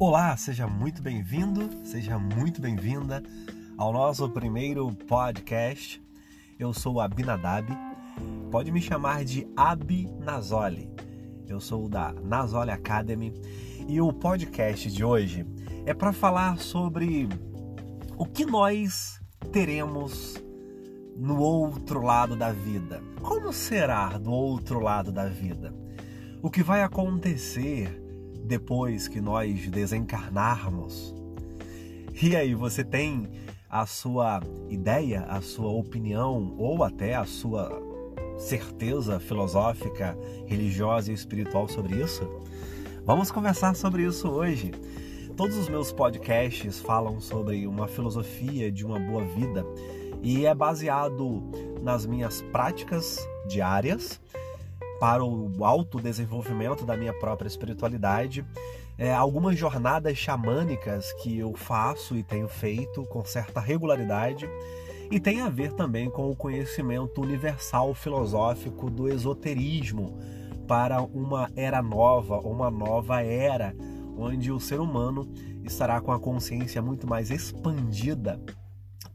[0.00, 3.20] Olá, seja muito bem-vindo, seja muito bem-vinda
[3.76, 6.00] ao nosso primeiro podcast.
[6.56, 7.66] Eu sou Abinadab,
[8.48, 10.88] pode me chamar de Abi Nazoli.
[11.48, 13.34] Eu sou da Nazoli Academy
[13.88, 15.44] e o podcast de hoje
[15.84, 17.28] é para falar sobre
[18.16, 20.40] o que nós teremos
[21.16, 23.02] no outro lado da vida.
[23.20, 25.74] Como será do outro lado da vida?
[26.40, 28.07] O que vai acontecer
[28.48, 31.14] depois que nós desencarnarmos?
[32.20, 33.28] E aí, você tem
[33.70, 34.40] a sua
[34.70, 37.80] ideia, a sua opinião ou até a sua
[38.38, 40.16] certeza filosófica,
[40.46, 42.26] religiosa e espiritual sobre isso?
[43.04, 44.72] Vamos conversar sobre isso hoje.
[45.36, 49.64] Todos os meus podcasts falam sobre uma filosofia de uma boa vida
[50.22, 51.42] e é baseado
[51.82, 54.20] nas minhas práticas diárias
[54.98, 58.44] para o autodesenvolvimento da minha própria espiritualidade,
[58.96, 64.48] é, algumas jornadas xamânicas que eu faço e tenho feito com certa regularidade,
[65.10, 70.18] e tem a ver também com o conhecimento universal filosófico do esoterismo
[70.66, 73.74] para uma era nova, uma nova era,
[74.18, 75.26] onde o ser humano
[75.64, 78.38] estará com a consciência muito mais expandida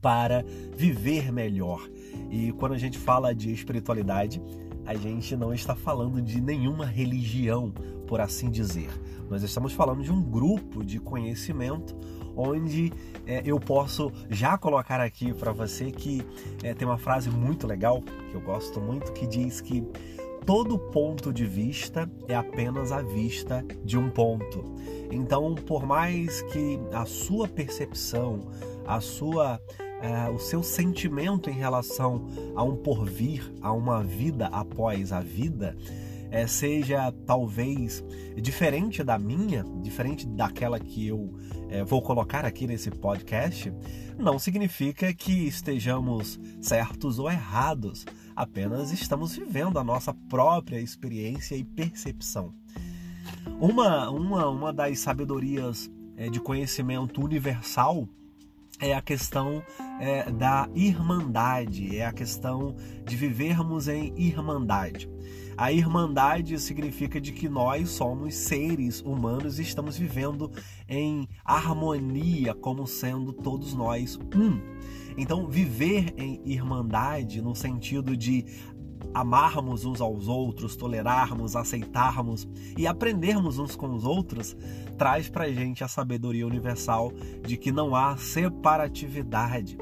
[0.00, 1.86] para viver melhor.
[2.30, 4.42] E quando a gente fala de espiritualidade,
[4.84, 7.72] a gente não está falando de nenhuma religião,
[8.06, 8.90] por assim dizer.
[9.30, 11.96] Nós estamos falando de um grupo de conhecimento
[12.36, 12.92] onde
[13.26, 16.26] é, eu posso já colocar aqui para você que
[16.62, 19.86] é, tem uma frase muito legal que eu gosto muito que diz que
[20.44, 24.64] todo ponto de vista é apenas a vista de um ponto.
[25.10, 28.40] Então, por mais que a sua percepção,
[28.86, 29.60] a sua
[30.02, 35.76] é, o seu sentimento em relação a um porvir, a uma vida após a vida,
[36.30, 38.02] é, seja talvez
[38.36, 41.32] diferente da minha, diferente daquela que eu
[41.68, 43.72] é, vou colocar aqui nesse podcast,
[44.18, 51.62] não significa que estejamos certos ou errados, apenas estamos vivendo a nossa própria experiência e
[51.62, 52.52] percepção.
[53.60, 58.08] Uma, uma, uma das sabedorias é, de conhecimento universal
[58.80, 59.62] é a questão
[60.02, 62.74] é, da irmandade, é a questão
[63.06, 65.08] de vivermos em irmandade.
[65.56, 70.50] A irmandade significa de que nós somos seres humanos e estamos vivendo
[70.88, 74.60] em harmonia, como sendo todos nós um.
[75.16, 78.44] Então, viver em irmandade no sentido de
[79.14, 84.56] amarmos uns aos outros, tolerarmos, aceitarmos e aprendermos uns com os outros,
[84.98, 87.12] traz para gente a sabedoria universal
[87.46, 89.78] de que não há separatividade.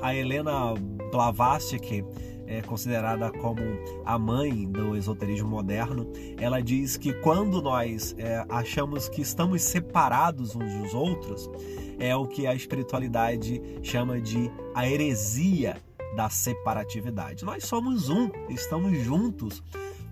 [0.00, 0.74] A Helena
[1.10, 2.04] Blavatsky
[2.46, 3.60] é considerada como
[4.04, 6.10] a mãe do esoterismo moderno,
[6.40, 11.50] ela diz que quando nós é, achamos que estamos separados uns dos outros,
[11.98, 15.76] é o que a espiritualidade chama de a heresia
[16.16, 17.44] da separatividade.
[17.44, 19.62] Nós somos um, estamos juntos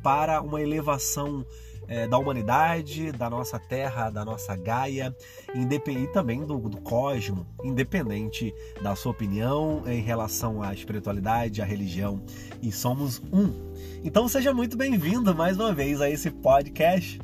[0.03, 1.45] para uma elevação
[1.89, 5.15] é, da humanidade, da nossa Terra, da nossa Gaia,
[5.55, 12.23] e também do, do cosmo, independente da sua opinião em relação à espiritualidade, à religião,
[12.63, 13.53] e somos um.
[14.05, 17.19] Então seja muito bem-vindo mais uma vez a esse podcast.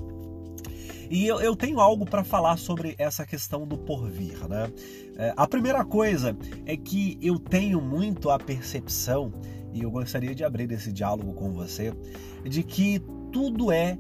[1.11, 4.72] E eu, eu tenho algo para falar sobre essa questão do porvir, né?
[5.19, 6.34] É, a primeira coisa
[6.65, 9.31] é que eu tenho muito a percepção,
[9.75, 11.93] e eu gostaria de abrir esse diálogo com você,
[12.45, 12.99] de que
[13.31, 13.99] tudo é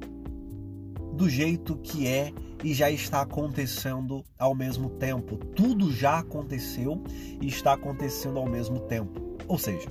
[1.12, 2.32] do jeito que é
[2.64, 5.36] e já está acontecendo ao mesmo tempo.
[5.36, 7.02] Tudo já aconteceu
[7.40, 9.20] e está acontecendo ao mesmo tempo.
[9.48, 9.88] Ou seja,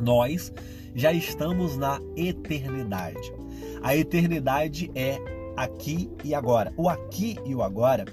[0.00, 0.52] nós
[0.94, 3.32] já estamos na eternidade.
[3.82, 5.18] A eternidade é
[5.56, 6.72] aqui e agora.
[6.76, 8.04] O aqui e o agora,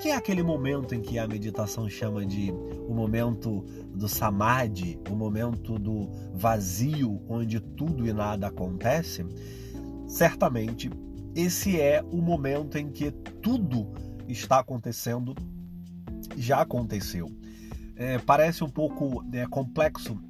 [0.00, 2.50] que é aquele momento em que a meditação chama de
[2.88, 9.26] o momento do samadhi, o momento do vazio, onde tudo e nada acontece,
[10.06, 10.90] certamente
[11.38, 13.92] esse é o momento em que tudo
[14.26, 15.36] está acontecendo,
[16.36, 17.30] já aconteceu.
[17.94, 20.20] É, parece um pouco é, complexo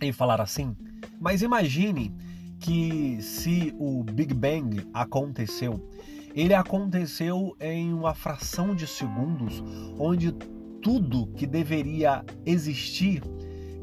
[0.00, 0.74] em falar assim,
[1.20, 2.14] mas imagine
[2.58, 5.86] que se o Big Bang aconteceu,
[6.34, 9.62] ele aconteceu em uma fração de segundos,
[9.98, 10.32] onde
[10.80, 13.22] tudo que deveria existir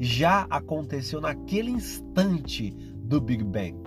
[0.00, 2.70] já aconteceu naquele instante
[3.04, 3.85] do Big Bang.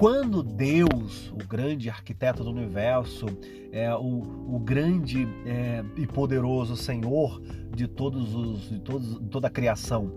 [0.00, 3.26] Quando Deus, o grande arquiteto do universo,
[3.70, 7.38] é, o, o grande é, e poderoso Senhor
[7.76, 10.10] de todos os de todos, toda a criação,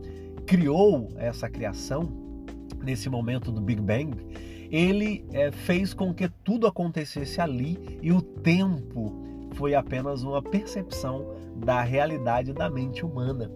[0.46, 2.10] criou essa criação,
[2.82, 4.16] nesse momento do Big Bang,
[4.72, 9.14] ele é, fez com que tudo acontecesse ali e o tempo
[9.56, 13.52] foi apenas uma percepção da realidade da mente humana.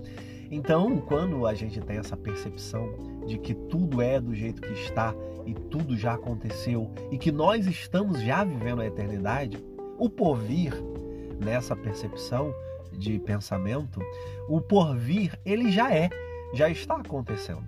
[0.50, 2.90] Então, quando a gente tem essa percepção
[3.26, 5.14] de que tudo é do jeito que está
[5.46, 9.64] e tudo já aconteceu e que nós estamos já vivendo a eternidade,
[9.98, 10.74] o porvir,
[11.40, 12.54] nessa percepção
[12.94, 14.00] de pensamento,
[14.48, 16.10] o porvir, ele já é,
[16.54, 17.64] já está acontecendo.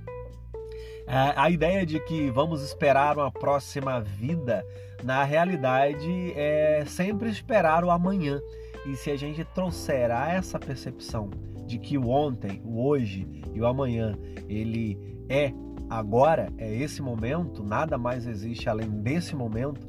[1.36, 4.64] A ideia de que vamos esperar uma próxima vida,
[5.04, 8.40] na realidade, é sempre esperar o amanhã.
[8.86, 11.32] E se a gente trouxer essa percepção
[11.70, 14.18] de que o ontem, o hoje e o amanhã,
[14.48, 14.98] ele
[15.30, 15.54] é
[15.88, 19.88] agora, é esse momento, nada mais existe além desse momento,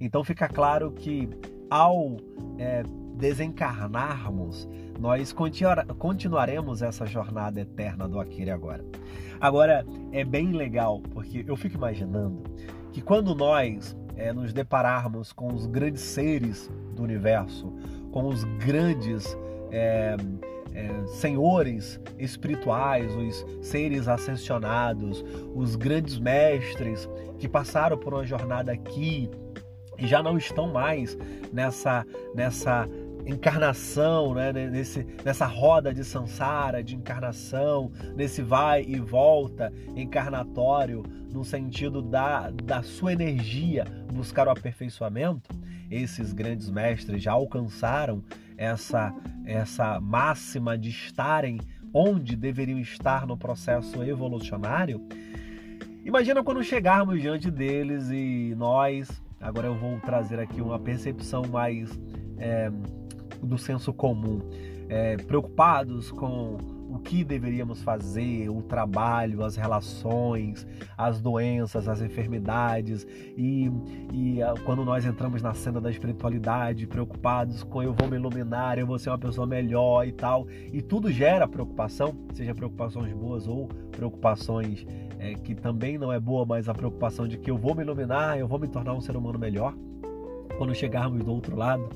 [0.00, 1.28] então fica claro que
[1.68, 2.16] ao
[2.58, 2.84] é,
[3.16, 4.68] desencarnarmos,
[5.00, 5.34] nós
[5.98, 8.84] continuaremos essa jornada eterna do aqui e agora.
[9.40, 12.44] Agora, é bem legal, porque eu fico imaginando
[12.92, 17.72] que quando nós é, nos depararmos com os grandes seres do universo,
[18.12, 19.36] com os grandes
[19.72, 20.16] é,
[20.76, 25.24] é, senhores espirituais, os seres ascensionados,
[25.54, 27.08] os grandes mestres
[27.38, 29.30] que passaram por uma jornada aqui
[29.98, 31.16] e já não estão mais
[31.50, 32.86] nessa nessa
[33.26, 34.52] encarnação, né?
[34.52, 41.02] nesse, nessa roda de samsara, de encarnação, nesse vai e volta encarnatório,
[41.32, 45.50] no sentido da, da sua energia buscar o aperfeiçoamento,
[45.90, 48.22] esses grandes mestres já alcançaram
[48.56, 49.14] essa,
[49.44, 51.58] essa máxima de estarem
[51.92, 55.00] onde deveriam estar no processo evolucionário.
[56.04, 61.98] Imagina quando chegarmos diante deles e nós, agora eu vou trazer aqui uma percepção mais
[62.38, 62.70] é,
[63.42, 64.40] do senso comum,
[64.88, 70.66] é, preocupados com o que deveríamos fazer, o trabalho, as relações,
[70.96, 73.06] as doenças, as enfermidades
[73.36, 73.70] e,
[74.12, 78.78] e ah, quando nós entramos na cena da espiritualidade, preocupados com eu vou me iluminar,
[78.78, 83.46] eu vou ser uma pessoa melhor e tal, e tudo gera preocupação, seja preocupações boas
[83.46, 84.86] ou preocupações
[85.18, 88.38] é, que também não é boa, mas a preocupação de que eu vou me iluminar,
[88.38, 89.74] eu vou me tornar um ser humano melhor.
[90.56, 91.88] Quando chegarmos do outro lado,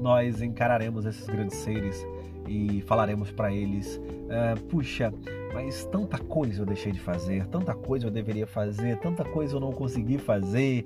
[0.00, 2.06] nós encararemos esses grandes seres
[2.46, 5.12] e falaremos para eles: uh, puxa,
[5.54, 9.60] mas tanta coisa eu deixei de fazer, tanta coisa eu deveria fazer, tanta coisa eu
[9.60, 10.84] não consegui fazer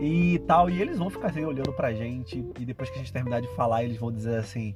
[0.00, 0.68] e tal.
[0.68, 3.40] E eles vão ficar assim, olhando para a gente e depois que a gente terminar
[3.40, 4.74] de falar, eles vão dizer assim: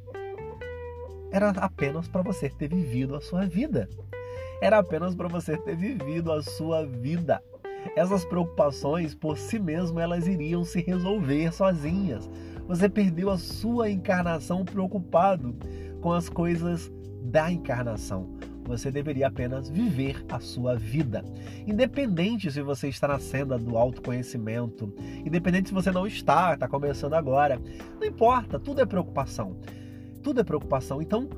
[1.33, 3.89] era apenas para você ter vivido a sua vida.
[4.61, 7.43] Era apenas para você ter vivido a sua vida.
[7.97, 12.31] Essas preocupações por si mesmo elas iriam se resolver sozinhas.
[12.69, 15.57] Você perdeu a sua encarnação preocupado
[16.03, 18.29] com as coisas da encarnação.
[18.65, 21.25] Você deveria apenas viver a sua vida.
[21.67, 24.93] Independente se você está na senda do autoconhecimento,
[25.25, 27.61] independente se você não está, está começando agora.
[28.01, 29.57] Não importa, tudo é preocupação.
[30.23, 31.01] Tudo é preocupação.
[31.01, 31.29] Então,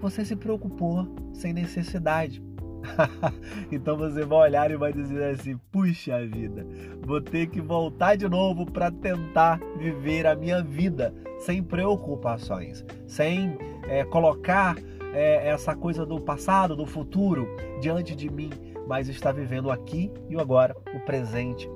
[0.00, 2.42] você se preocupou sem necessidade.
[3.70, 6.66] então você vai olhar e vai dizer assim: puxa vida,
[7.02, 13.58] vou ter que voltar de novo para tentar viver a minha vida sem preocupações, sem
[13.88, 14.76] é, colocar
[15.12, 17.46] é, essa coisa do passado, do futuro
[17.80, 18.50] diante de mim,
[18.86, 21.68] mas estar vivendo aqui e agora, o presente,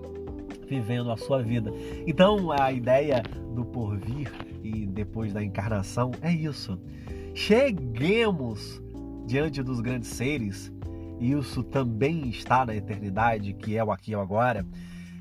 [0.67, 1.73] vivendo a sua vida.
[2.07, 3.23] Então a ideia
[3.55, 4.31] do porvir
[4.63, 6.79] e depois da encarnação é isso.
[7.35, 8.83] Cheguemos
[9.27, 10.73] diante dos grandes seres,
[11.21, 14.65] e isso também está na eternidade, que é o aqui e o agora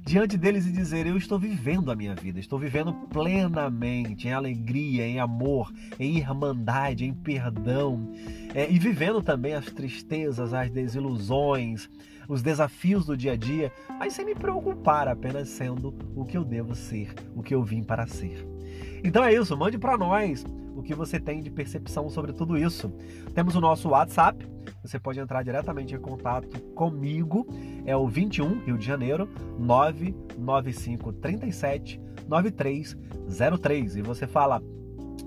[0.07, 5.05] diante deles e dizer: Eu estou vivendo a minha vida, estou vivendo plenamente, em alegria,
[5.05, 8.09] em amor, em irmandade, em perdão,
[8.55, 11.89] é, e vivendo também as tristezas, as desilusões,
[12.27, 16.45] os desafios do dia a dia, mas sem me preocupar, apenas sendo o que eu
[16.45, 18.56] devo ser, o que eu vim para ser.
[19.03, 22.91] Então é isso, mande para nós o que você tem de percepção sobre tudo isso.
[23.33, 24.47] Temos o nosso WhatsApp,
[24.83, 27.47] você pode entrar diretamente em contato comigo,
[27.85, 29.27] é o 21 Rio de Janeiro
[29.57, 34.61] 995 37 9303 e você fala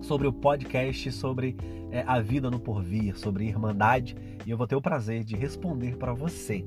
[0.00, 1.57] sobre o podcast, sobre
[1.90, 4.14] é, a vida no porvir, sobre irmandade
[4.47, 6.64] e eu vou ter o prazer de responder para você.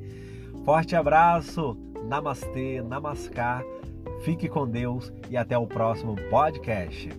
[0.66, 3.64] Forte abraço, namastê, namaskar,
[4.24, 7.10] fique com Deus e até o próximo podcast.